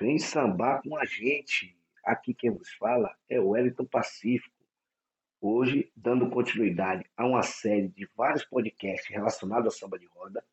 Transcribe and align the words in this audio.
Vem 0.00 0.16
sambar 0.16 0.80
com 0.82 0.96
a 0.96 1.04
gente. 1.04 1.76
Aqui 2.04 2.32
quem 2.32 2.50
vos 2.50 2.70
fala 2.74 3.12
é 3.28 3.40
o 3.40 3.48
Wellington 3.48 3.84
Pacífico. 3.84 4.54
Hoje, 5.40 5.90
dando 5.96 6.30
continuidade 6.30 7.04
a 7.16 7.26
uma 7.26 7.42
série 7.42 7.88
de 7.88 8.08
vários 8.16 8.44
podcasts 8.44 9.08
relacionados 9.08 9.66
ao 9.66 9.72
samba 9.72 9.98
de 9.98 10.06
roda, 10.06 10.44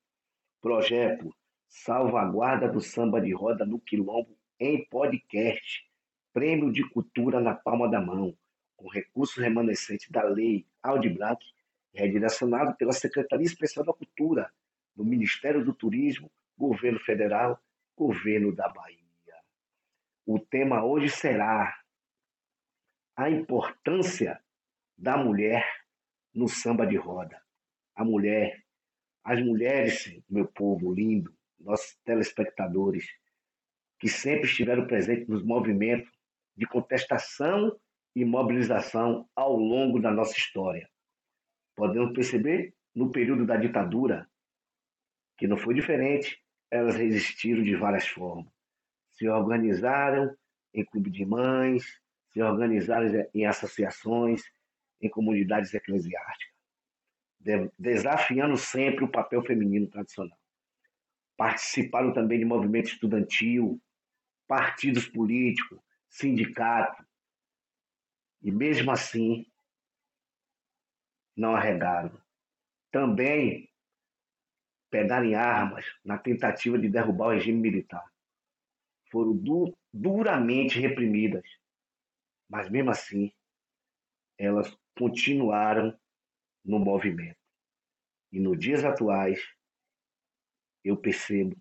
projeto 0.60 1.32
Salvaguarda 1.68 2.68
do 2.68 2.82
Samba 2.82 3.22
de 3.22 3.34
Roda 3.34 3.66
no 3.66 3.80
Quilombo 3.80 4.36
em 4.60 4.84
podcast, 4.86 5.88
Prêmio 6.34 6.72
de 6.72 6.88
Cultura 6.90 7.40
na 7.40 7.54
palma 7.54 7.90
da 7.90 8.02
mão, 8.02 8.36
com 8.76 8.88
recursos 8.88 9.38
remanescentes 9.38 10.10
da 10.10 10.24
Lei 10.24 10.66
Audi 10.82 11.10
Black, 11.10 11.46
redirecionado 11.94 12.76
pela 12.78 12.94
Secretaria 12.94 13.46
Especial 13.46 13.86
da 13.86 13.94
Cultura, 13.94 14.52
do 14.96 15.06
Ministério 15.06 15.64
do 15.64 15.74
Turismo, 15.74 16.32
Governo 16.58 17.00
Federal, 17.00 17.62
Governo 17.96 18.52
da 18.52 18.68
Bahia. 18.70 19.05
O 20.28 20.40
tema 20.40 20.84
hoje 20.84 21.08
será 21.08 21.80
a 23.16 23.30
importância 23.30 24.42
da 24.98 25.16
mulher 25.16 25.64
no 26.34 26.50
samba 26.50 26.88
de 26.88 26.98
roda. 26.98 27.40
A 27.96 28.04
mulher, 28.04 28.66
as 29.24 29.40
mulheres, 29.40 30.20
meu 30.28 30.48
povo 30.48 30.92
lindo, 30.92 31.32
nossos 31.60 31.96
telespectadores, 32.04 33.06
que 34.00 34.10
sempre 34.10 34.48
estiveram 34.48 34.88
presentes 34.88 35.28
nos 35.28 35.44
movimentos 35.44 36.12
de 36.58 36.66
contestação 36.66 37.80
e 38.16 38.26
mobilização 38.26 39.30
ao 39.36 39.56
longo 39.56 40.00
da 40.00 40.10
nossa 40.10 40.36
história. 40.36 40.90
Podemos 41.76 42.14
perceber 42.14 42.74
no 42.96 43.12
período 43.12 43.46
da 43.46 43.58
ditadura, 43.58 44.28
que 45.38 45.46
não 45.46 45.58
foi 45.58 45.76
diferente, 45.76 46.42
elas 46.72 46.96
resistiram 46.96 47.62
de 47.62 47.76
várias 47.76 48.08
formas 48.08 48.55
se 49.16 49.28
organizaram 49.28 50.36
em 50.74 50.84
clube 50.86 51.10
de 51.10 51.26
mães, 51.26 51.84
se 52.32 52.42
organizaram 52.42 53.08
em 53.34 53.46
associações, 53.46 54.44
em 55.02 55.10
comunidades 55.10 55.74
eclesiásticas, 55.74 56.54
de- 57.40 57.72
desafiando 57.80 58.58
sempre 58.58 59.06
o 59.06 59.12
papel 59.12 59.42
feminino 59.44 59.88
tradicional. 59.88 60.38
Participaram 61.38 62.14
também 62.14 62.40
de 62.40 62.46
movimento 62.46 62.88
estudantil, 62.88 63.82
partidos 64.48 65.08
políticos, 65.08 65.80
sindicatos, 66.10 67.06
e 68.42 68.52
mesmo 68.52 68.92
assim 68.92 69.46
não 71.36 71.56
arregaram. 71.56 72.22
Também 72.92 73.70
pegaram 74.90 75.26
em 75.26 75.36
armas 75.36 75.86
na 76.04 76.18
tentativa 76.18 76.78
de 76.78 76.88
derrubar 76.90 77.28
o 77.28 77.32
regime 77.32 77.60
militar 77.60 78.06
foram 79.16 79.34
du 79.34 79.74
duramente 79.94 80.78
reprimidas, 80.78 81.50
mas 82.50 82.70
mesmo 82.70 82.92
assim 82.92 83.34
elas 84.38 84.78
continuaram 84.94 85.98
no 86.66 86.80
movimento. 86.80 87.40
E 88.30 88.42
nos 88.42 88.60
dias 88.60 88.84
atuais 88.84 89.40
eu 90.84 90.98
percebo, 90.98 91.56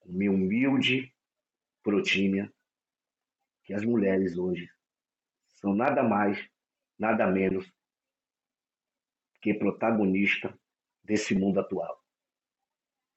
com 0.00 0.10
minha 0.10 0.32
humilde 0.32 1.14
protímia, 1.84 2.52
que 3.62 3.72
as 3.72 3.84
mulheres 3.84 4.36
hoje 4.36 4.68
são 5.60 5.72
nada 5.72 6.02
mais, 6.02 6.36
nada 6.98 7.28
menos 7.28 7.72
que 9.40 9.54
protagonista 9.54 10.58
desse 11.04 11.32
mundo 11.32 11.60
atual. 11.60 12.04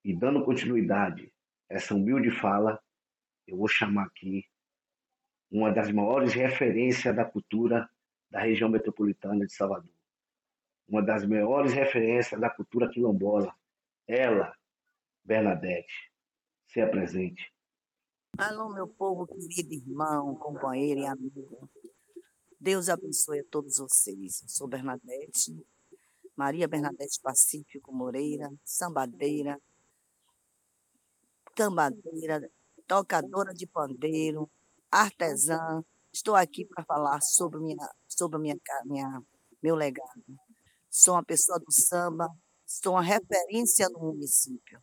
E 0.03 0.15
dando 0.15 0.45
continuidade 0.45 1.33
a 1.67 1.73
essa 1.73 1.95
humilde 1.95 2.29
fala, 2.29 2.79
eu 3.47 3.57
vou 3.57 3.67
chamar 3.67 4.05
aqui 4.05 4.45
uma 5.51 5.71
das 5.71 5.91
maiores 5.91 6.33
referências 6.33 7.15
da 7.15 7.23
cultura 7.23 7.89
da 8.29 8.41
região 8.41 8.69
metropolitana 8.69 9.45
de 9.45 9.53
Salvador. 9.53 9.93
Uma 10.87 11.01
das 11.01 11.25
maiores 11.25 11.73
referências 11.73 12.39
da 12.39 12.49
cultura 12.49 12.89
quilombola. 12.89 13.55
Ela, 14.07 14.55
Bernadette, 15.23 16.11
se 16.67 16.81
apresente. 16.81 17.53
Alô, 18.37 18.69
meu 18.69 18.87
povo 18.87 19.25
querido, 19.25 19.73
irmão, 19.73 20.35
companheiro 20.35 20.99
e 20.99 21.05
amigo. 21.05 21.69
Deus 22.59 22.89
abençoe 22.89 23.39
a 23.39 23.45
todos 23.45 23.77
vocês. 23.77 24.41
Eu 24.41 24.49
sou 24.49 24.67
Bernadette, 24.67 25.55
Maria 26.35 26.67
Bernadette 26.67 27.19
Pacífico 27.21 27.93
Moreira, 27.93 28.51
sambadeira, 28.63 29.59
cambadeira, 31.55 32.51
tocadora 32.87 33.53
de 33.53 33.67
pandeiro, 33.67 34.49
artesã. 34.91 35.83
Estou 36.13 36.35
aqui 36.35 36.65
para 36.65 36.83
falar 36.85 37.21
sobre 37.21 37.59
minha, 37.59 37.89
sobre 38.07 38.39
minha, 38.39 38.55
minha, 38.85 39.21
meu 39.61 39.75
legado. 39.75 40.23
Sou 40.89 41.15
uma 41.15 41.23
pessoa 41.23 41.59
do 41.59 41.71
samba, 41.71 42.27
sou 42.65 42.93
uma 42.93 43.01
referência 43.01 43.87
no 43.89 43.99
município. 43.99 44.81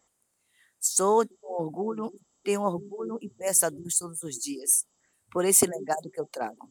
Sou 0.78 1.24
de 1.24 1.34
um 1.42 1.62
orgulho, 1.62 2.12
tenho 2.42 2.62
orgulho 2.62 3.18
e 3.22 3.30
peço 3.30 3.66
a 3.66 3.70
Deus 3.70 3.96
todos 3.98 4.22
os 4.22 4.36
dias 4.36 4.84
por 5.30 5.44
esse 5.44 5.66
legado 5.66 6.10
que 6.10 6.20
eu 6.20 6.26
trago. 6.26 6.70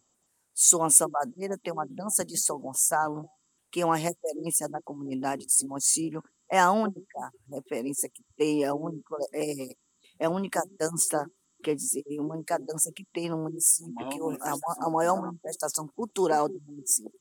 Sou 0.53 0.81
uma 0.81 0.89
sambadeira, 0.89 1.57
tenho 1.57 1.75
uma 1.75 1.87
dança 1.87 2.23
de 2.23 2.37
São 2.37 2.59
Gonçalo, 2.59 3.27
que 3.71 3.81
é 3.81 3.85
uma 3.85 3.95
referência 3.95 4.69
da 4.69 4.81
comunidade 4.81 5.45
de 5.45 5.53
Simoncílio. 5.53 6.21
É 6.49 6.59
a 6.59 6.71
única 6.71 7.31
referência 7.49 8.09
que 8.09 8.23
tem, 8.35 8.63
é 8.63 8.67
a 8.67 8.75
única, 8.75 9.15
é, 9.33 9.75
é 10.21 10.25
a 10.25 10.29
única 10.29 10.61
dança, 10.79 11.25
quer 11.63 11.75
dizer, 11.75 12.03
é 12.07 12.17
a 12.17 12.21
única 12.21 12.57
dança 12.59 12.91
que 12.95 13.03
tem 13.11 13.27
no 13.29 13.37
município, 13.45 13.93
que 14.09 14.17
é 14.17 14.49
a, 14.49 14.55
ma- 14.57 14.85
a 14.85 14.89
maior 14.89 15.19
manifestação 15.19 15.87
cultural 15.95 16.47
do 16.47 16.59
município. 16.61 17.19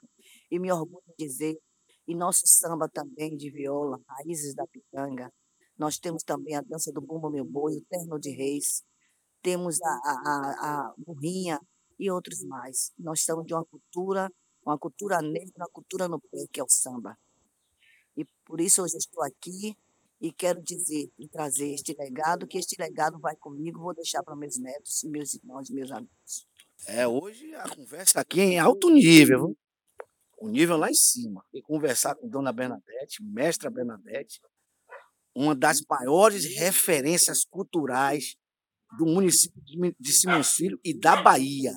E 0.50 0.58
me 0.58 0.70
orgulho 0.70 1.02
de 1.08 1.26
dizer, 1.26 1.56
e 2.06 2.14
nosso 2.14 2.42
samba 2.44 2.88
também 2.88 3.36
de 3.36 3.50
viola, 3.50 3.98
Raízes 4.06 4.54
da 4.54 4.66
Pitanga, 4.66 5.32
nós 5.78 5.98
temos 5.98 6.22
também 6.22 6.54
a 6.56 6.60
dança 6.60 6.92
do 6.92 7.00
Bumba 7.00 7.30
Meu 7.30 7.44
Boi, 7.44 7.76
o 7.76 7.84
Terno 7.88 8.18
de 8.18 8.30
Reis, 8.30 8.82
temos 9.42 9.80
a, 9.80 9.88
a, 9.88 10.12
a, 10.12 10.90
a 10.90 10.94
burrinha 10.98 11.58
e 11.98 12.10
outros 12.10 12.44
mais. 12.44 12.92
Nós 12.98 13.20
estamos 13.20 13.46
de 13.46 13.54
uma 13.54 13.64
cultura, 13.64 14.30
uma 14.66 14.78
cultura 14.78 15.22
negra, 15.22 15.52
uma 15.56 15.70
cultura 15.72 16.06
no 16.06 16.20
pé, 16.20 16.44
que 16.52 16.60
é 16.60 16.62
o 16.62 16.68
samba. 16.68 17.16
E 18.14 18.26
por 18.44 18.60
isso 18.60 18.82
hoje 18.82 18.94
eu 18.96 18.98
estou 18.98 19.22
aqui 19.22 19.74
e 20.20 20.30
quero 20.30 20.62
dizer 20.62 21.10
e 21.18 21.28
trazer 21.28 21.72
este 21.72 21.96
legado, 21.98 22.46
que 22.46 22.58
este 22.58 22.76
legado 22.78 23.18
vai 23.18 23.34
comigo, 23.36 23.80
vou 23.80 23.94
deixar 23.94 24.22
para 24.22 24.36
meus 24.36 24.58
netos, 24.58 25.02
meus 25.04 25.34
irmãos, 25.34 25.70
meus 25.70 25.90
amigos. 25.90 26.46
É, 26.86 27.06
hoje 27.06 27.54
a 27.54 27.68
conversa 27.74 28.20
aqui 28.20 28.40
é 28.40 28.44
em 28.44 28.58
alto 28.58 28.90
nível, 28.90 29.56
o 30.38 30.48
nível 30.48 30.76
lá 30.76 30.90
em 30.90 30.94
cima. 30.94 31.44
E 31.52 31.62
conversar 31.62 32.14
com 32.14 32.28
Dona 32.28 32.52
Bernadette, 32.52 33.22
Mestra 33.22 33.70
Bernadette, 33.70 34.40
uma 35.34 35.54
das 35.54 35.80
maiores 35.88 36.44
referências 36.56 37.44
culturais 37.44 38.36
do 38.98 39.06
município 39.06 39.62
de 39.98 40.12
Simões 40.12 40.52
Filho 40.52 40.78
e 40.84 40.98
da 40.98 41.22
Bahia. 41.22 41.72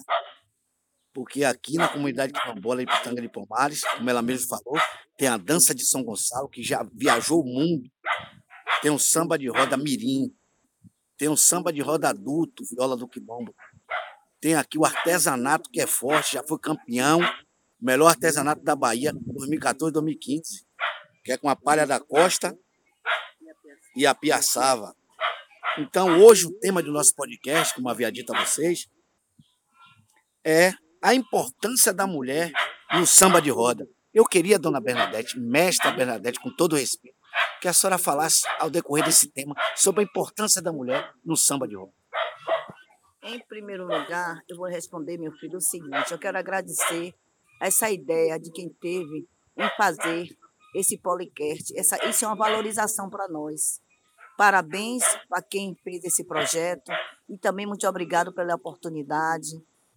Porque 1.14 1.44
aqui 1.44 1.76
na 1.76 1.88
comunidade 1.88 2.34
quilombola 2.34 2.84
de 2.84 2.92
Pitanga 2.92 3.22
de 3.22 3.30
Pomares, 3.30 3.82
como 3.82 4.10
ela 4.10 4.22
mesma 4.22 4.58
falou, 4.58 4.82
tem 5.16 5.28
a 5.28 5.38
dança 5.38 5.76
de 5.76 5.86
São 5.86 6.04
Gonçalo, 6.04 6.50
que 6.50 6.64
já 6.64 6.84
viajou 6.92 7.42
o 7.42 7.46
mundo. 7.46 7.88
Tem 8.84 8.92
o 8.92 9.00
samba 9.00 9.40
de 9.40 9.48
roda 9.48 9.78
mirim. 9.78 10.36
Tem 11.18 11.30
o 11.30 11.38
samba 11.38 11.72
de 11.72 11.80
roda 11.80 12.10
adulto, 12.10 12.66
viola 12.70 12.98
do 12.98 13.08
quilombo. 13.08 13.56
Tem 14.42 14.56
aqui 14.56 14.78
o 14.78 14.84
artesanato, 14.84 15.70
que 15.70 15.80
é 15.80 15.88
forte, 15.88 16.34
já 16.34 16.44
foi 16.44 16.60
campeão. 16.60 17.22
Melhor 17.80 18.10
artesanato 18.10 18.62
da 18.62 18.76
Bahia, 18.76 19.14
2014, 19.14 19.94
2015. 19.94 20.68
Que 21.24 21.32
é 21.32 21.38
com 21.38 21.48
a 21.48 21.56
palha 21.56 21.88
da 21.88 21.98
costa 21.98 22.60
e 23.96 24.06
a 24.06 24.14
piaçava. 24.14 24.94
Então, 25.78 26.20
hoje, 26.22 26.46
o 26.46 26.52
tema 26.60 26.84
do 26.84 26.92
nosso 26.92 27.16
podcast, 27.16 27.74
como 27.76 27.88
havia 27.88 28.12
dito 28.12 28.36
a 28.36 28.46
vocês, 28.46 28.90
é 30.46 30.74
a 31.02 31.16
importância 31.16 31.94
da 31.94 32.06
mulher 32.06 32.52
no 32.94 33.08
samba 33.08 33.42
de 33.42 33.50
roda. 33.50 33.88
Eu 34.14 34.26
queria, 34.26 34.60
dona 34.60 34.82
Bernadette, 34.82 35.40
mestra 35.40 35.90
Bernadette, 35.92 36.38
com 36.42 36.54
todo 36.54 36.76
respeito, 36.76 37.13
que 37.64 37.68
a 37.70 37.72
senhora 37.72 37.98
falasse 37.98 38.44
ao 38.60 38.70
decorrer 38.70 39.06
desse 39.06 39.30
tema 39.30 39.56
sobre 39.74 40.02
a 40.02 40.04
importância 40.04 40.62
da 40.62 40.74
mulher 40.74 41.14
no 41.24 41.38
samba 41.38 41.66
de 41.66 41.78
roda. 41.78 41.94
Em 43.24 43.40
primeiro 43.40 43.84
lugar, 43.84 44.44
eu 44.50 44.58
vou 44.58 44.68
responder, 44.68 45.18
meu 45.18 45.32
filho, 45.32 45.60
o 45.60 45.62
seguinte: 45.62 46.12
eu 46.12 46.20
quero 46.20 46.38
agradecer 46.38 47.16
essa 47.62 47.90
ideia 47.90 48.38
de 48.38 48.52
quem 48.52 48.68
teve 48.68 49.26
em 49.56 49.70
fazer 49.78 50.28
esse 50.76 50.98
podcast. 50.98 51.74
Essa, 51.80 52.06
isso 52.06 52.26
é 52.26 52.28
uma 52.28 52.36
valorização 52.36 53.10
para 53.10 53.30
nós. 53.30 53.82
Parabéns 54.38 55.02
para 55.30 55.42
quem 55.42 55.74
fez 55.86 56.04
esse 56.04 56.26
projeto 56.26 56.92
e 57.30 57.38
também 57.38 57.66
muito 57.66 57.88
obrigado 57.88 58.34
pela 58.34 58.56
oportunidade 58.56 59.52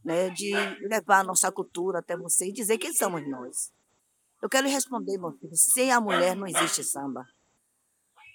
né, 0.04 0.30
de 0.30 0.52
levar 0.86 1.20
a 1.20 1.24
nossa 1.24 1.50
cultura 1.50 1.98
até 1.98 2.16
você 2.16 2.46
e 2.46 2.52
dizer 2.52 2.78
quem 2.78 2.92
somos 2.92 3.28
nós. 3.28 3.72
Eu 4.40 4.48
quero 4.48 4.68
responder, 4.68 5.18
meu 5.18 5.32
filho, 5.32 5.56
sem 5.56 5.90
a 5.90 6.00
mulher 6.00 6.36
não 6.36 6.46
existe 6.46 6.84
samba. 6.84 7.26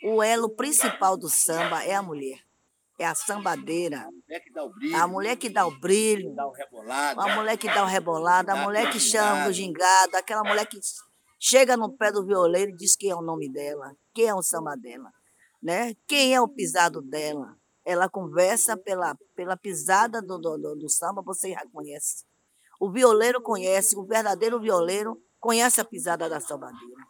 O 0.04 0.24
elo 0.24 0.50
principal 0.50 1.16
do 1.16 1.30
samba 1.30 1.84
é 1.84 1.94
a 1.94 2.02
mulher. 2.02 2.40
É 3.00 3.06
a 3.06 3.16
sambadeira. 3.16 4.08
A 4.96 5.08
mulher 5.08 5.36
que 5.36 5.50
dá 5.50 5.66
o 5.66 5.72
brilho. 5.80 6.36
A 7.18 7.36
mulher 7.36 7.58
que 7.58 7.68
dá 7.68 7.84
o 7.84 7.88
rebolado. 7.88 8.52
A 8.52 8.56
mulher 8.58 8.92
que 8.92 9.00
chama 9.00 9.48
o 9.48 9.54
gingado. 9.54 10.16
Aquela 10.16 10.44
mulher 10.44 10.66
que 10.66 10.80
chega 11.40 11.78
no 11.78 11.96
pé 11.96 12.12
do 12.12 12.26
violeiro 12.26 12.72
e 12.72 12.76
diz 12.76 12.96
quem 12.96 13.12
é 13.12 13.16
o 13.16 13.22
nome 13.22 13.52
dela. 13.52 13.96
Quem 14.14 14.26
é 14.26 14.36
o 14.36 14.42
samba 14.42 14.76
dela. 14.76 15.12
Né? 15.62 15.96
Quem 16.08 16.34
é 16.34 16.42
o 16.42 16.48
pisado 16.48 17.02
dela. 17.02 17.56
Ela 17.84 18.10
conversa 18.10 18.78
pela, 18.78 19.16
pela 19.36 19.58
pisada 19.58 20.22
do, 20.22 20.38
do, 20.38 20.58
do, 20.58 20.76
do 20.76 20.90
samba, 20.90 21.24
você 21.24 21.52
já 21.52 21.64
conhece. 21.74 22.26
O 22.80 22.92
violeiro 22.92 23.42
conhece, 23.42 23.96
o 23.98 24.06
verdadeiro 24.06 24.60
violeiro 24.60 25.20
conhece 25.40 25.82
a 25.82 25.86
pisada 25.86 26.30
da 26.30 26.40
sambadeira. 26.40 27.01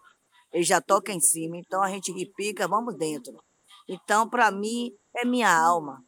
Ele 0.52 0.64
já 0.64 0.82
toca 0.82 1.12
em 1.14 1.20
cima, 1.20 1.58
então 1.58 1.82
a 1.82 1.90
gente 1.90 2.12
repica, 2.12 2.68
vamos 2.68 2.96
dentro. 2.96 3.34
Então, 3.88 4.30
para 4.30 4.52
mim, 4.52 4.92
é 5.16 5.26
minha 5.26 5.52
alma. 5.52 6.04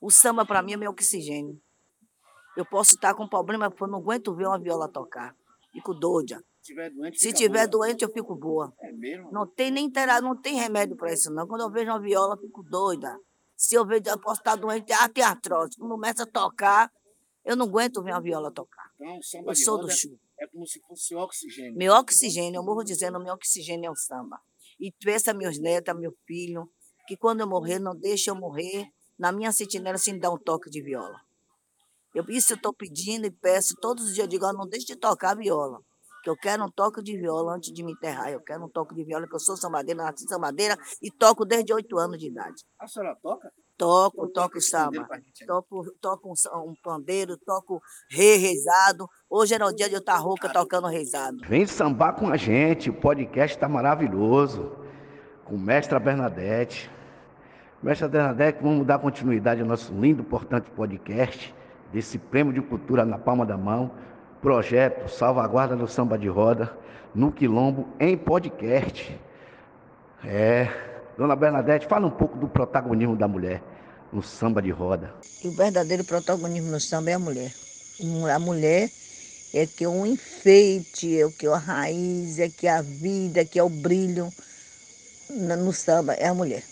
O 0.00 0.10
samba, 0.10 0.44
para 0.44 0.62
mim, 0.62 0.72
é 0.72 0.76
meu 0.76 0.90
oxigênio. 0.90 1.60
Eu 2.56 2.64
posso 2.64 2.94
estar 2.94 3.14
com 3.14 3.28
problema, 3.28 3.68
porque 3.70 3.84
eu 3.84 3.88
não 3.88 3.98
aguento 3.98 4.34
ver 4.34 4.46
uma 4.46 4.58
viola 4.58 4.88
tocar. 4.88 5.34
Fico 5.72 5.92
doida. 5.92 6.42
Se 6.60 6.72
tiver 6.72 6.90
doente, 6.90 7.18
Se 7.18 7.32
tiver 7.32 7.68
boa. 7.68 7.86
doente, 7.86 8.02
eu 8.04 8.10
fico 8.10 8.34
boa. 8.34 8.72
É 8.80 8.92
mesmo? 8.92 9.30
Não 9.32 9.46
tem 9.46 9.70
nem 9.70 9.90
tera, 9.90 10.20
não 10.20 10.40
tem 10.40 10.54
remédio 10.54 10.96
para 10.96 11.12
isso, 11.12 11.30
não. 11.30 11.46
Quando 11.46 11.62
eu 11.62 11.70
vejo 11.70 11.90
uma 11.90 12.00
viola, 12.00 12.34
eu 12.34 12.40
fico 12.40 12.62
doida. 12.62 13.18
Se 13.56 13.74
eu 13.74 13.84
vejo, 13.84 14.02
eu 14.06 14.18
posso 14.18 14.40
estar 14.40 14.56
doente, 14.56 14.92
até 14.92 15.22
artrose. 15.22 15.76
Quando 15.76 15.90
começa 15.90 16.22
a 16.22 16.26
tocar, 16.26 16.90
eu 17.44 17.56
não 17.56 17.66
aguento 17.66 18.02
ver 18.02 18.12
uma 18.12 18.20
viola 18.20 18.50
tocar. 18.50 18.90
Então, 18.98 19.22
samba 19.22 19.50
Eu 19.50 19.56
sou 19.56 19.76
do 19.76 19.82
roda 19.82 19.94
chu. 19.94 20.18
É 20.44 20.48
como 20.48 20.66
se 20.66 20.80
fosse 20.80 21.14
oxigênio. 21.14 21.76
Meu 21.76 21.92
oxigênio, 21.94 22.58
eu 22.58 22.64
morro 22.64 22.84
dizendo, 22.84 23.18
meu 23.22 23.34
oxigênio 23.34 23.88
é 23.88 23.90
o 23.90 23.96
samba. 23.96 24.40
E 24.78 24.92
peça 24.92 25.32
meus 25.32 25.58
netos, 25.58 25.94
meu 25.98 26.12
filho, 26.26 26.70
que 27.06 27.16
quando 27.16 27.40
eu 27.40 27.46
morrer, 27.46 27.78
não 27.78 27.94
deixe 27.94 28.30
eu 28.30 28.34
morrer 28.34 28.86
na 29.18 29.32
minha 29.32 29.52
sentinela 29.52 29.98
sem 29.98 30.18
dar 30.18 30.30
um 30.30 30.38
toque 30.38 30.70
de 30.70 30.82
viola. 30.82 31.20
Eu, 32.14 32.24
isso 32.28 32.52
eu 32.52 32.56
estou 32.56 32.72
pedindo 32.72 33.26
e 33.26 33.30
peço 33.30 33.74
todos 33.80 34.04
os 34.04 34.14
dias, 34.14 34.24
eu 34.24 34.28
digo, 34.28 34.50
não 34.52 34.68
deixe 34.68 34.86
de 34.86 34.96
tocar 34.96 35.32
a 35.32 35.34
viola. 35.34 35.80
Que 36.22 36.30
eu 36.30 36.36
quero 36.36 36.64
um 36.64 36.70
toque 36.70 37.02
de 37.02 37.18
viola 37.18 37.54
antes 37.54 37.72
de 37.72 37.84
me 37.84 37.92
enterrar. 37.92 38.30
Eu 38.30 38.40
quero 38.40 38.64
um 38.64 38.68
toque 38.68 38.94
de 38.94 39.04
viola, 39.04 39.28
que 39.28 39.34
eu 39.34 39.38
sou 39.40 39.56
sambadeira, 39.56 40.04
nasci 40.04 40.26
sambadeira 40.26 40.76
e 41.02 41.10
toco 41.10 41.44
desde 41.44 41.74
oito 41.74 41.98
anos 41.98 42.18
de 42.18 42.28
idade. 42.28 42.64
A 42.78 42.86
senhora 42.86 43.14
toca? 43.20 43.52
Toco, 43.76 44.28
toco 44.28 44.60
samba. 44.60 45.06
Toco, 45.46 45.84
toco 46.00 46.28
um, 46.28 46.70
um 46.70 46.74
pandeiro, 46.82 47.36
toco 47.36 47.82
rei, 48.08 48.36
rezado. 48.36 49.08
Hoje 49.28 49.54
era 49.54 49.66
o 49.66 49.72
dia 49.72 49.88
de 49.88 49.94
eu 49.94 49.98
estar 49.98 50.16
rouca 50.16 50.48
tocando 50.48 50.86
rezado. 50.86 51.38
Vem 51.48 51.66
sambar 51.66 52.14
com 52.14 52.28
a 52.28 52.36
gente, 52.36 52.88
o 52.88 52.94
podcast 52.94 53.56
está 53.56 53.68
maravilhoso. 53.68 54.70
Com 55.44 55.58
Mestra 55.58 55.98
Bernadette. 55.98 56.90
Mestra 57.82 58.08
Bernadette, 58.08 58.62
vamos 58.62 58.86
dar 58.86 58.98
continuidade 58.98 59.60
ao 59.60 59.66
nosso 59.66 59.92
lindo, 59.92 60.22
importante 60.22 60.70
podcast, 60.70 61.54
desse 61.92 62.16
prêmio 62.16 62.52
de 62.52 62.62
cultura 62.62 63.04
na 63.04 63.18
palma 63.18 63.44
da 63.44 63.58
mão, 63.58 63.90
projeto 64.40 65.08
Salvaguarda 65.08 65.76
do 65.76 65.86
Samba 65.86 66.16
de 66.16 66.28
Roda, 66.28 66.74
no 67.14 67.30
Quilombo, 67.30 67.88
em 68.00 68.16
podcast. 68.16 69.20
É, 70.24 70.93
Dona 71.16 71.36
Bernadette, 71.36 71.86
fala 71.86 72.06
um 72.06 72.10
pouco 72.10 72.36
do 72.36 72.48
protagonismo 72.48 73.16
da 73.16 73.28
mulher 73.28 73.62
no 74.12 74.22
samba 74.22 74.60
de 74.60 74.70
roda. 74.70 75.14
O 75.44 75.50
verdadeiro 75.52 76.04
protagonismo 76.04 76.70
no 76.70 76.80
samba 76.80 77.10
é 77.10 77.14
a 77.14 77.18
mulher. 77.18 77.52
A 78.34 78.38
mulher 78.38 78.90
é 79.52 79.66
que 79.66 79.84
é 79.84 79.88
um 79.88 80.04
enfeite, 80.04 81.20
é 81.20 81.28
que 81.30 81.46
é 81.46 81.50
a 81.50 81.56
raiz, 81.56 82.38
é 82.40 82.48
que 82.48 82.66
é 82.66 82.72
a 82.72 82.82
vida, 82.82 83.40
é 83.40 83.44
que 83.44 83.58
é 83.58 83.62
o 83.62 83.68
brilho 83.68 84.32
no 85.30 85.72
samba, 85.72 86.14
é 86.14 86.26
a 86.26 86.34
mulher. 86.34 86.64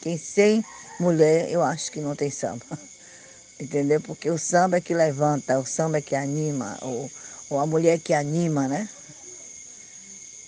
Quem 0.00 0.16
sem 0.16 0.64
mulher, 1.00 1.50
eu 1.50 1.62
acho 1.62 1.90
que 1.90 2.00
não 2.00 2.14
tem 2.14 2.30
samba. 2.30 2.64
Entendeu? 3.58 4.00
Porque 4.00 4.30
o 4.30 4.38
samba 4.38 4.76
é 4.76 4.80
que 4.80 4.94
levanta, 4.94 5.58
o 5.58 5.66
samba 5.66 5.98
é 5.98 6.02
que 6.02 6.14
anima, 6.14 6.78
ou, 6.82 7.10
ou 7.50 7.58
a 7.58 7.66
mulher 7.66 7.98
que 7.98 8.14
anima, 8.14 8.68
né? 8.68 8.88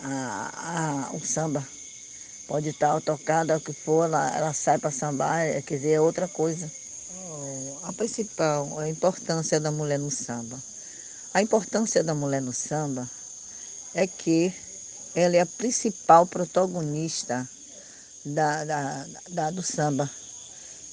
A, 0.01 1.09
a, 1.11 1.17
o 1.17 1.21
samba. 1.21 1.67
Pode 2.49 2.71
estar 2.71 3.01
tocada, 3.03 3.59
o 3.59 3.63
que 3.63 3.75
for, 3.75 4.07
ela, 4.07 4.37
ela 4.37 4.55
sai 4.55 4.79
para 4.79 4.91
sambar, 4.91 5.41
é, 5.43 5.63
quer 5.63 5.77
dizer, 5.77 5.93
é 5.93 6.01
outra 6.03 6.29
coisa. 6.29 6.71
Oh, 7.15 7.79
A 7.85 7.93
principal, 7.93 8.79
a 8.81 8.89
importância 8.89 9.61
da 9.61 9.71
mulher 9.71 9.99
no 10.01 10.11
samba. 10.11 10.59
A 11.35 11.43
importância 11.43 12.03
da 12.05 12.15
mulher 12.15 12.43
no 12.43 12.53
samba 12.55 13.09
é 13.95 14.07
que 14.07 14.53
ela 15.15 15.37
é 15.37 15.41
a 15.43 15.47
principal 15.47 16.27
protagonista 16.27 17.49
da, 18.25 18.65
da, 18.65 19.07
da- 19.31 19.51
do 19.51 19.63
samba. 19.63 20.11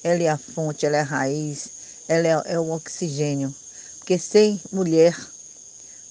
Ela 0.04 0.24
é 0.24 0.28
a 0.28 0.38
fonte, 0.38 0.86
ela 0.86 0.98
é 0.98 1.00
a 1.00 1.04
raiz, 1.04 1.70
ela 2.08 2.28
é, 2.28 2.54
é 2.54 2.60
o 2.60 2.70
oxigênio. 2.70 3.54
Porque 3.98 4.18
sem 4.18 4.60
mulher 4.72 5.16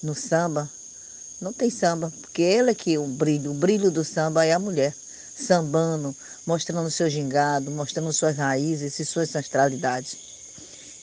no 0.02 0.14
samba, 0.14 0.70
não 1.40 1.52
tem 1.52 1.70
samba, 1.70 2.12
porque 2.22 2.42
ela 2.42 2.70
é 2.70 2.74
que 2.74 2.98
o 2.98 3.06
brilho, 3.06 3.52
o 3.52 3.54
brilho 3.54 3.90
do 3.90 4.04
samba 4.04 4.44
é 4.46 4.52
a 4.52 4.58
mulher, 4.58 4.94
sambando, 5.36 6.16
mostrando 6.46 6.90
seu 6.90 7.10
gingado, 7.10 7.70
mostrando 7.70 8.12
suas 8.12 8.36
raízes 8.36 8.98
e 8.98 9.04
suas 9.04 9.28
ancestralidades. 9.28 10.16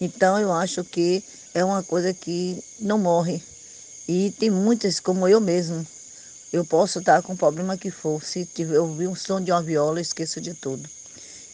Então 0.02 0.40
eu 0.40 0.52
acho 0.52 0.84
que 0.84 1.24
é 1.54 1.64
uma 1.64 1.84
coisa 1.84 2.14
que 2.14 2.62
não 2.80 2.98
morre. 2.98 3.42
E 4.08 4.32
tem 4.40 4.50
muitas, 4.50 5.00
como 5.00 5.28
eu 5.28 5.40
mesmo. 5.40 5.86
Eu 6.52 6.66
posso 6.66 7.00
estar 7.00 7.22
com 7.22 7.34
o 7.34 7.38
problema 7.38 7.78
que 7.78 7.90
for. 7.90 8.24
Se 8.24 8.46
tiver, 8.46 8.76
eu 8.76 8.86
ouvir 8.86 9.08
um 9.08 9.16
som 9.16 9.40
de 9.40 9.52
uma 9.52 9.62
viola, 9.62 10.00
eu 10.00 10.02
esqueço 10.02 10.42
de 10.42 10.54
tudo. 10.54 10.90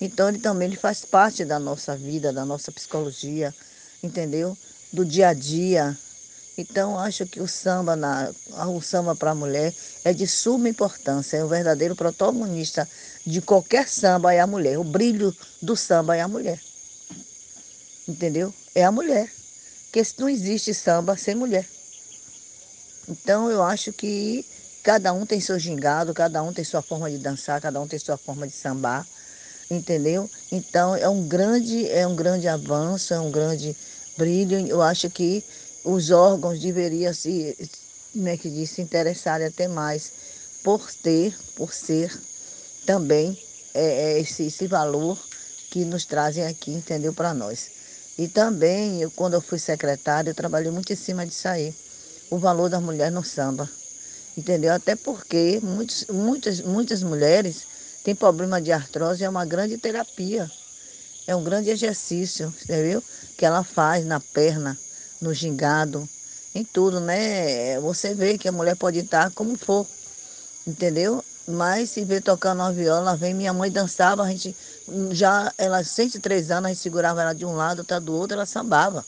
Então 0.01 0.29
ele 0.29 0.39
também 0.39 0.69
ele 0.69 0.77
faz 0.77 1.03
parte 1.03 1.43
da 1.43 1.59
nossa 1.59 1.95
vida, 1.95 2.31
da 2.31 2.45
nossa 2.45 2.71
psicologia, 2.71 3.53
entendeu? 4.01 4.57
Do 4.91 5.05
dia 5.05 5.29
a 5.29 5.33
dia. 5.33 5.97
Então 6.57 6.99
acho 6.99 7.25
que 7.25 7.39
o 7.39 7.47
samba, 7.47 7.95
na, 7.95 8.31
o 8.67 8.81
samba 8.81 9.15
para 9.15 9.31
a 9.31 9.35
mulher 9.35 9.73
é 10.03 10.13
de 10.13 10.27
suma 10.27 10.67
importância. 10.67 11.37
É 11.37 11.43
o 11.43 11.47
verdadeiro 11.47 11.95
protagonista 11.95 12.87
de 13.25 13.41
qualquer 13.41 13.87
samba 13.87 14.33
é 14.33 14.39
a 14.39 14.47
mulher. 14.47 14.77
O 14.77 14.83
brilho 14.83 15.35
do 15.61 15.75
samba 15.75 16.17
é 16.17 16.21
a 16.21 16.27
mulher. 16.27 16.59
Entendeu? 18.07 18.53
É 18.75 18.83
a 18.83 18.91
mulher. 18.91 19.31
Porque 19.85 20.03
não 20.19 20.29
existe 20.29 20.73
samba 20.73 21.15
sem 21.17 21.35
mulher. 21.35 21.65
Então 23.07 23.49
eu 23.49 23.63
acho 23.63 23.91
que 23.91 24.45
cada 24.83 25.11
um 25.13 25.25
tem 25.25 25.41
seu 25.41 25.57
gingado, 25.57 26.13
cada 26.13 26.43
um 26.43 26.53
tem 26.53 26.63
sua 26.63 26.81
forma 26.81 27.09
de 27.09 27.17
dançar, 27.17 27.59
cada 27.59 27.81
um 27.81 27.87
tem 27.87 27.97
sua 27.97 28.17
forma 28.17 28.47
de 28.47 28.53
sambar, 28.53 29.05
entendeu? 29.69 30.29
Então 30.51 30.95
é 30.95 31.09
um 31.09 31.27
grande, 31.27 31.87
é 31.89 32.05
um 32.05 32.15
grande 32.15 32.47
avanço, 32.47 33.13
é 33.13 33.19
um 33.19 33.31
grande 33.31 33.75
brilho. 34.17 34.67
Eu 34.67 34.81
acho 34.81 35.09
que 35.09 35.43
os 35.83 36.11
órgãos 36.11 36.59
deveriam 36.59 37.13
se, 37.13 37.57
como 38.13 38.27
é 38.27 38.37
que 38.37 38.49
diz, 38.49 38.71
se 38.71 38.81
interessarem 38.81 39.47
até 39.47 39.67
mais 39.67 40.11
por 40.63 40.91
ter, 40.91 41.35
por 41.55 41.73
ser 41.73 42.11
também 42.85 43.37
é, 43.73 43.83
é, 43.83 44.19
esse, 44.19 44.47
esse 44.47 44.67
valor 44.67 45.17
que 45.69 45.85
nos 45.85 46.05
trazem 46.05 46.45
aqui, 46.45 46.71
entendeu, 46.71 47.13
para 47.13 47.33
nós. 47.33 47.69
E 48.17 48.27
também, 48.27 49.01
eu, 49.01 49.11
quando 49.11 49.35
eu 49.35 49.41
fui 49.41 49.59
secretária, 49.59 50.31
eu 50.31 50.35
trabalhei 50.35 50.71
muito 50.71 50.91
em 50.91 50.95
cima 50.95 51.25
disso 51.25 51.47
aí. 51.47 51.73
O 52.29 52.37
valor 52.37 52.69
da 52.69 52.79
mulher 52.79 53.11
no 53.11 53.23
samba. 53.23 53.69
Entendeu? 54.35 54.73
Até 54.73 54.95
porque 54.95 55.59
muitos, 55.61 56.05
muitas, 56.07 56.61
muitas 56.61 57.03
mulheres 57.03 57.63
têm 58.03 58.15
problema 58.15 58.61
de 58.61 58.71
artrose, 58.71 59.23
é 59.23 59.29
uma 59.29 59.45
grande 59.45 59.77
terapia. 59.77 60.49
É 61.27 61.35
um 61.35 61.43
grande 61.43 61.69
exercício, 61.69 62.53
entendeu? 62.63 63.03
Que 63.37 63.45
ela 63.45 63.63
faz 63.63 64.05
na 64.05 64.19
perna, 64.19 64.77
no 65.21 65.33
gingado, 65.33 66.07
em 66.53 66.63
tudo, 66.63 66.99
né? 66.99 67.79
Você 67.79 68.13
vê 68.13 68.37
que 68.37 68.47
a 68.47 68.51
mulher 68.51 68.75
pode 68.75 68.99
estar 68.99 69.31
como 69.31 69.57
for, 69.57 69.85
entendeu? 70.65 71.23
Mas 71.47 71.89
se 71.89 72.03
vê 72.03 72.21
tocando 72.21 72.59
uma 72.59 72.71
viola, 72.71 73.15
vem, 73.15 73.33
minha 73.33 73.53
mãe 73.53 73.71
dançava, 73.71 74.23
a 74.23 74.29
gente 74.29 74.55
já, 75.11 75.51
ela 75.57 75.83
103 75.83 76.51
anos, 76.51 76.65
a 76.65 76.73
gente 76.73 76.81
segurava 76.81 77.21
ela 77.21 77.33
de 77.33 77.45
um 77.45 77.55
lado, 77.55 77.79
outra 77.79 77.99
do 77.99 78.15
outro, 78.15 78.35
ela 78.35 78.45
sambava. 78.45 79.03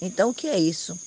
Então 0.00 0.30
o 0.30 0.34
que 0.34 0.48
é 0.48 0.58
isso? 0.58 0.98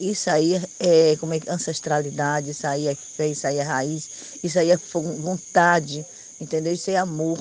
isso 0.00 0.30
aí 0.30 0.62
é 0.78 1.16
como 1.16 1.34
é 1.34 1.40
ancestralidade, 1.48 2.50
isso 2.50 2.66
aí 2.66 2.86
é 2.86 2.94
fé, 2.94 3.28
isso 3.28 3.46
aí 3.46 3.58
é 3.58 3.62
raiz, 3.62 4.08
isso 4.42 4.58
aí 4.58 4.70
é 4.70 4.76
vontade, 4.76 6.06
entendeu? 6.40 6.72
Isso 6.72 6.90
é 6.90 6.96
amor, 6.96 7.38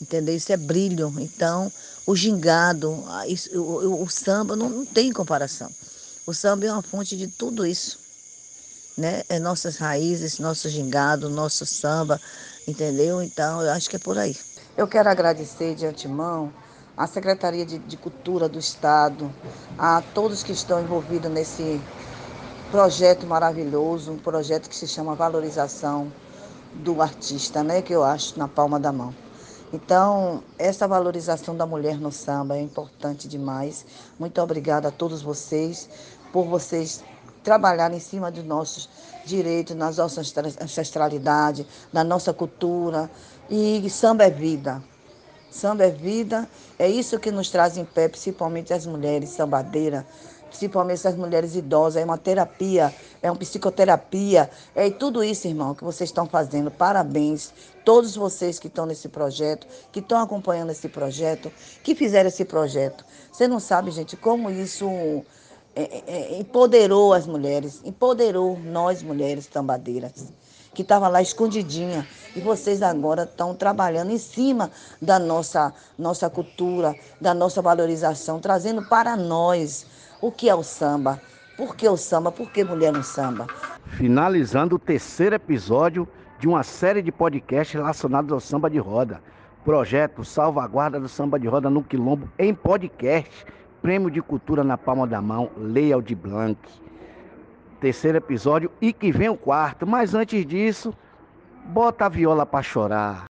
entendeu? 0.00 0.34
Isso 0.34 0.52
é 0.52 0.56
brilho. 0.56 1.14
Então, 1.18 1.72
o 2.08 2.16
gingado, 2.16 3.04
o, 3.54 4.02
o, 4.02 4.08
samba 4.08 4.56
não, 4.56 4.70
não 4.70 4.86
tem 4.86 5.12
comparação. 5.12 5.70
O 6.26 6.32
samba 6.32 6.64
é 6.64 6.72
uma 6.72 6.80
fonte 6.80 7.14
de 7.14 7.28
tudo 7.28 7.66
isso. 7.66 7.98
Né? 8.96 9.24
É 9.28 9.38
nossas 9.38 9.76
raízes, 9.76 10.38
nosso 10.38 10.70
gingado, 10.70 11.28
nosso 11.28 11.66
samba, 11.66 12.18
entendeu? 12.66 13.22
Então, 13.22 13.60
eu 13.60 13.70
acho 13.72 13.90
que 13.90 13.96
é 13.96 13.98
por 13.98 14.16
aí. 14.16 14.34
Eu 14.74 14.88
quero 14.88 15.10
agradecer 15.10 15.74
de 15.74 15.84
antemão 15.84 16.50
à 16.96 17.06
Secretaria 17.06 17.66
de, 17.66 17.78
de 17.78 17.98
Cultura 17.98 18.48
do 18.48 18.58
Estado, 18.58 19.30
a 19.76 20.02
todos 20.14 20.42
que 20.42 20.52
estão 20.52 20.80
envolvidos 20.80 21.30
nesse 21.30 21.78
projeto 22.70 23.26
maravilhoso, 23.26 24.12
um 24.12 24.18
projeto 24.18 24.70
que 24.70 24.76
se 24.76 24.88
chama 24.88 25.14
Valorização 25.14 26.10
do 26.72 27.02
Artista, 27.02 27.62
né? 27.62 27.82
Que 27.82 27.92
eu 27.92 28.02
acho 28.02 28.38
na 28.38 28.48
palma 28.48 28.80
da 28.80 28.92
mão. 28.92 29.14
Então, 29.72 30.42
essa 30.58 30.88
valorização 30.88 31.54
da 31.54 31.66
mulher 31.66 31.98
no 31.98 32.10
samba 32.10 32.56
é 32.56 32.62
importante 32.62 33.28
demais. 33.28 33.84
Muito 34.18 34.40
obrigada 34.40 34.88
a 34.88 34.90
todos 34.90 35.20
vocês 35.20 35.88
por 36.32 36.46
vocês 36.46 37.04
trabalharem 37.44 37.98
em 37.98 38.00
cima 38.00 38.30
dos 38.30 38.44
nossos 38.44 38.88
direitos, 39.26 39.76
nas 39.76 39.98
nossas 39.98 40.34
ancestralidade, 40.60 41.66
na 41.92 42.02
nossa 42.02 42.32
cultura. 42.32 43.10
E 43.50 43.88
samba 43.90 44.24
é 44.24 44.30
vida. 44.30 44.82
Samba 45.50 45.84
é 45.84 45.90
vida, 45.90 46.48
é 46.78 46.88
isso 46.88 47.18
que 47.18 47.30
nos 47.30 47.48
traz 47.50 47.78
em 47.78 47.84
pé, 47.84 48.06
principalmente 48.08 48.72
as 48.74 48.84
mulheres 48.84 49.30
sambadeiras, 49.30 50.04
principalmente 50.48 51.06
as 51.06 51.14
mulheres 51.14 51.54
idosas. 51.54 52.00
É 52.00 52.04
uma 52.04 52.18
terapia, 52.18 52.94
é 53.22 53.30
uma 53.30 53.36
psicoterapia, 53.36 54.50
é 54.74 54.90
tudo 54.90 55.22
isso, 55.22 55.46
irmão, 55.46 55.74
que 55.74 55.84
vocês 55.84 56.10
estão 56.10 56.26
fazendo. 56.26 56.70
Parabéns, 56.70 57.52
todos 57.84 58.16
vocês 58.16 58.58
que 58.58 58.66
estão 58.66 58.86
nesse 58.86 59.08
projeto, 59.08 59.66
que 59.92 60.00
estão 60.00 60.20
acompanhando 60.20 60.70
esse 60.70 60.88
projeto, 60.88 61.52
que 61.82 61.94
fizeram 61.94 62.28
esse 62.28 62.44
projeto. 62.44 63.04
Você 63.30 63.46
não 63.46 63.60
sabe, 63.60 63.90
gente, 63.90 64.16
como 64.16 64.50
isso 64.50 64.86
é, 65.74 65.82
é, 65.82 66.02
é 66.06 66.38
empoderou 66.38 67.12
as 67.12 67.26
mulheres, 67.26 67.80
empoderou 67.84 68.58
nós 68.58 69.02
mulheres 69.02 69.46
tambadeiras 69.46 70.12
que 70.78 70.82
estava 70.82 71.08
lá 71.08 71.20
escondidinha. 71.20 72.06
E 72.36 72.40
vocês 72.40 72.82
agora 72.82 73.24
estão 73.24 73.52
trabalhando 73.52 74.12
em 74.12 74.18
cima 74.18 74.70
da 75.02 75.18
nossa, 75.18 75.74
nossa 75.98 76.30
cultura, 76.30 76.94
da 77.20 77.34
nossa 77.34 77.60
valorização, 77.60 78.38
trazendo 78.38 78.82
para 78.88 79.16
nós 79.16 79.84
o 80.20 80.30
que 80.30 80.48
é 80.48 80.54
o 80.54 80.62
samba. 80.62 81.20
Por 81.56 81.74
que 81.74 81.88
o 81.88 81.96
samba? 81.96 82.30
Por 82.30 82.50
que 82.50 82.62
mulher 82.62 82.92
no 82.92 83.02
samba? 83.02 83.46
Finalizando 83.84 84.76
o 84.76 84.78
terceiro 84.78 85.34
episódio 85.34 86.06
de 86.38 86.46
uma 86.46 86.62
série 86.62 87.02
de 87.02 87.10
podcasts 87.10 87.74
relacionados 87.74 88.32
ao 88.32 88.40
samba 88.40 88.70
de 88.70 88.78
roda. 88.78 89.20
Projeto 89.64 90.24
Salvaguarda 90.24 91.00
do 91.00 91.08
Samba 91.08 91.38
de 91.38 91.46
Roda 91.46 91.68
no 91.68 91.82
Quilombo 91.82 92.28
em 92.38 92.54
podcast. 92.54 93.44
Prêmio 93.82 94.10
de 94.10 94.22
Cultura 94.22 94.64
na 94.64 94.78
palma 94.78 95.06
da 95.06 95.20
mão, 95.20 95.50
Lei 95.56 95.92
Aldir 95.92 96.16
Blanc 96.16 96.58
terceiro 97.78 98.18
episódio 98.18 98.70
e 98.80 98.92
que 98.92 99.10
vem 99.10 99.28
o 99.28 99.36
quarto. 99.36 99.86
Mas 99.86 100.14
antes 100.14 100.44
disso, 100.44 100.94
bota 101.66 102.06
a 102.06 102.08
viola 102.08 102.44
para 102.44 102.62
chorar. 102.62 103.27